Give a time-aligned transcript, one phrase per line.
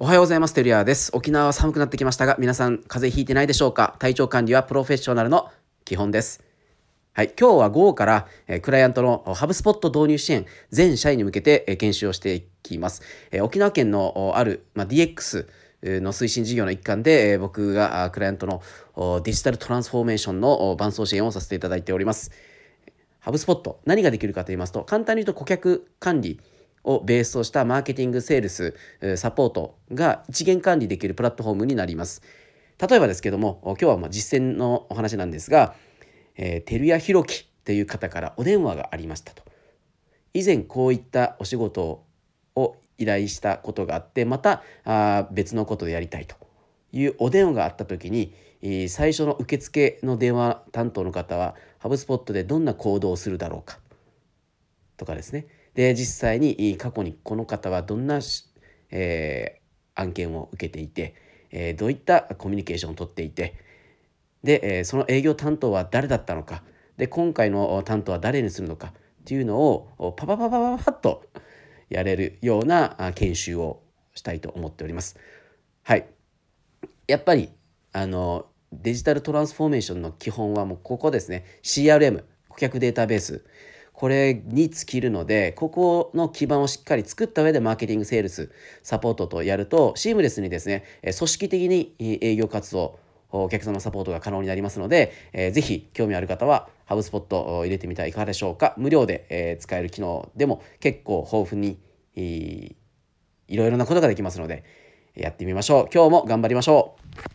[0.00, 0.54] おはようございます。
[0.54, 1.12] テルヤです。
[1.14, 3.94] 沖縄は寒くなってきましたが、皆さん風邪ひいてないでしょうか？
[4.00, 5.52] 体調管理はプロフェッショナルの
[5.84, 6.42] 基本です。
[7.12, 13.02] はい、今日は午後から、えー、クライアントのハブスポット導入支援全社員に向けて、えー、研修をしていきます。
[13.30, 15.46] えー、沖縄県のある、まあ、DX
[16.00, 22.32] の推進事業の一環で、えー、僕がクライアントのデジタルトランスフォーメーションの伴走支援をさせていただいております。
[23.20, 26.40] ハブスポット何ができるかと言いますと簡単に言うと顧客管理
[26.84, 28.74] をベースとしたマーケティング、セールス、
[29.16, 32.22] サポートが一元管理できるプラットフォームになります。
[32.78, 35.74] 例えばですけども、今日はま実践のお話なんですが、
[36.36, 39.42] えー、照屋弘樹という方からお電話がありましたと。
[40.34, 42.04] 以前こういったお仕事
[42.54, 46.36] を依頼したことがあって、またあ別のことでやりたいと
[46.92, 48.34] いうお電話があった時に、
[48.88, 53.78] 最初の受付の電話担当の方は、ハブスポットでどんな行動をするだろうか
[54.96, 55.46] とかですね。
[55.74, 58.20] で実際に過去にこの方はどんな、
[58.90, 61.14] えー、案件を受けていて、
[61.50, 63.54] えー、どういったコミュニケーションをとっていて
[64.42, 66.62] で、えー、その営業担当は誰だったのか
[66.96, 68.92] で今回の担当は誰にするのかっ
[69.24, 71.24] ていうのをパパパパパパッと
[71.88, 73.82] やれるような研修を
[74.14, 75.18] したいと思っております。
[75.82, 76.06] はい。
[77.08, 77.50] やっぱり
[77.92, 83.44] あのデジタルトランスフォーメーションの基本はもうここですね CRM 顧客データベース
[83.94, 88.50] これに尽きるので、ここの基盤をしっかり作った上でマーケティング、セールス、
[88.82, 92.98] サポートとやると、シームレスにですね、組織的に営業活動、
[93.30, 98.74] お客様サポートが可能になりますので、えー、ぜひ興味ある方はハブスポットを入れてみてはいかがでしょうか。
[98.76, 101.78] 無料で、えー、使える機能でも結構豊富に、
[102.16, 104.64] いろいろなことができますので、
[105.14, 105.88] やってみましょう。
[105.94, 106.96] 今日も頑張りましょ
[107.30, 107.33] う。